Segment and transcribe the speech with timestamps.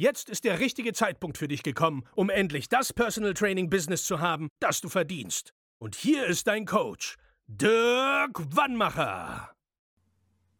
[0.00, 4.18] Jetzt ist der richtige Zeitpunkt für dich gekommen, um endlich das Personal Training Business zu
[4.18, 5.52] haben, das du verdienst.
[5.78, 9.50] Und hier ist dein Coach, Dirk Wannmacher.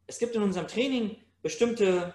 [0.07, 2.15] Es gibt in unserem Training bestimmte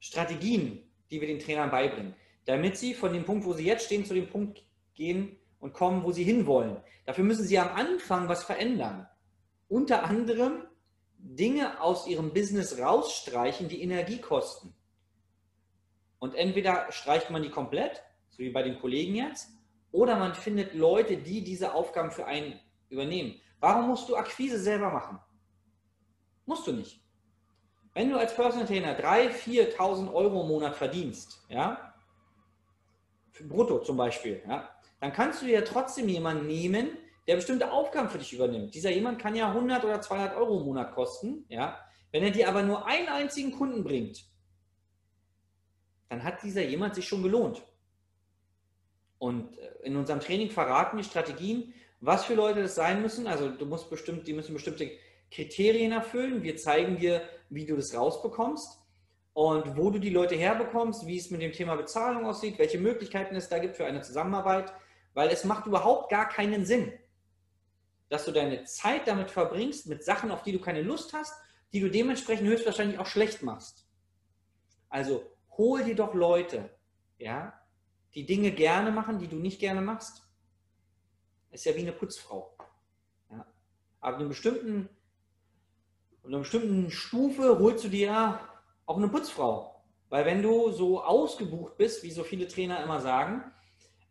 [0.00, 2.14] Strategien, die wir den Trainern beibringen,
[2.44, 6.04] damit sie von dem Punkt, wo sie jetzt stehen, zu dem Punkt gehen und kommen,
[6.04, 6.76] wo sie hinwollen.
[7.06, 9.08] Dafür müssen sie am Anfang was verändern.
[9.68, 10.66] Unter anderem
[11.16, 14.75] Dinge aus ihrem Business rausstreichen, die Energie kosten.
[16.26, 19.48] Und entweder streicht man die komplett, so wie bei den Kollegen jetzt,
[19.92, 23.40] oder man findet Leute, die diese Aufgaben für einen übernehmen.
[23.60, 25.20] Warum musst du Akquise selber machen?
[26.44, 27.00] Musst du nicht.
[27.94, 31.94] Wenn du als Personal Trainer 3.000, 4.000 Euro im Monat verdienst, ja,
[33.48, 38.18] brutto zum Beispiel, ja, dann kannst du ja trotzdem jemanden nehmen, der bestimmte Aufgaben für
[38.18, 38.74] dich übernimmt.
[38.74, 41.78] Dieser jemand kann ja 100 oder 200 Euro im Monat kosten, ja.
[42.10, 44.26] Wenn er dir aber nur einen einzigen Kunden bringt,
[46.08, 47.62] dann hat dieser jemand sich schon gelohnt.
[49.18, 53.26] Und äh, in unserem Training verraten die Strategien, was für Leute das sein müssen.
[53.26, 54.90] Also du musst bestimmt, die müssen bestimmte
[55.30, 56.42] Kriterien erfüllen.
[56.42, 58.78] Wir zeigen dir, wie du das rausbekommst
[59.32, 63.34] und wo du die Leute herbekommst, wie es mit dem Thema Bezahlung aussieht, welche Möglichkeiten
[63.34, 64.72] es da gibt für eine Zusammenarbeit,
[65.14, 66.92] weil es macht überhaupt gar keinen Sinn,
[68.08, 71.34] dass du deine Zeit damit verbringst, mit Sachen, auf die du keine Lust hast,
[71.72, 73.86] die du dementsprechend höchstwahrscheinlich auch schlecht machst.
[74.88, 75.24] Also
[75.56, 76.70] hol dir doch Leute,
[77.18, 77.52] ja,
[78.14, 80.22] die Dinge gerne machen, die du nicht gerne machst.
[81.50, 82.56] Ist ja wie eine Putzfrau.
[83.30, 83.46] Ja.
[84.00, 84.88] Aber einer bestimmten,
[86.24, 88.40] einer bestimmten Stufe holst du dir
[88.86, 89.84] auch eine Putzfrau.
[90.08, 93.52] Weil wenn du so ausgebucht bist, wie so viele Trainer immer sagen,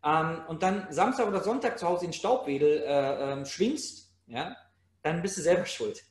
[0.04, 4.56] ähm, und dann Samstag oder Sonntag zu Hause in Staubwedel äh, äh, schwingst, ja,
[5.02, 6.02] dann bist du selber schuld.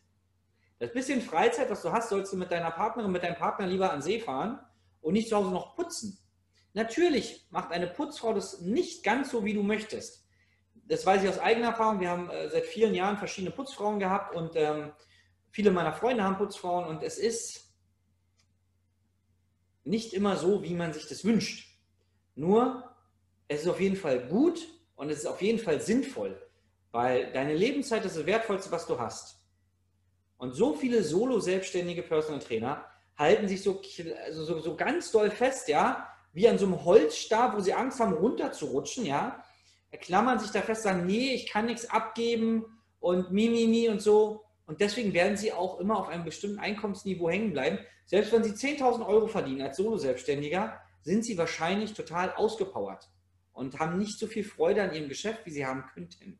[0.79, 3.91] Das bisschen Freizeit, was du hast, sollst du mit deiner Partnerin, mit deinem Partner lieber
[3.91, 4.59] an See fahren
[5.05, 6.17] und nicht zu Hause noch putzen.
[6.73, 10.25] Natürlich macht eine Putzfrau das nicht ganz so, wie du möchtest.
[10.73, 11.99] Das weiß ich aus eigener Erfahrung.
[11.99, 14.91] Wir haben äh, seit vielen Jahren verschiedene Putzfrauen gehabt und ähm,
[15.51, 17.71] viele meiner Freunde haben Putzfrauen und es ist
[19.83, 21.79] nicht immer so, wie man sich das wünscht.
[22.33, 22.83] Nur,
[23.47, 26.35] es ist auf jeden Fall gut und es ist auf jeden Fall sinnvoll,
[26.91, 29.39] weil deine Lebenszeit ist das Wertvollste, was du hast.
[30.37, 32.85] Und so viele solo-selbstständige Personal Trainer
[33.17, 33.81] halten sich so,
[34.25, 37.99] also so, so ganz doll fest, ja, wie an so einem Holzstab, wo sie Angst
[37.99, 39.43] haben, runterzurutschen, ja,
[40.01, 42.65] klammern sich da fest, sagen, nee, ich kann nichts abgeben
[42.99, 44.43] und mi, mi, und so.
[44.65, 47.79] Und deswegen werden sie auch immer auf einem bestimmten Einkommensniveau hängen bleiben.
[48.05, 53.09] Selbst wenn sie 10.000 Euro verdienen als Solo-Selbstständiger, sind sie wahrscheinlich total ausgepowert
[53.53, 56.39] und haben nicht so viel Freude an ihrem Geschäft, wie sie haben könnten.